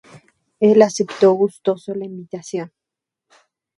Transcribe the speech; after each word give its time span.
Él 0.59 0.81
aceptó 0.81 1.33
gustoso 1.33 1.93
la 1.93 2.05
invitación. 2.07 2.73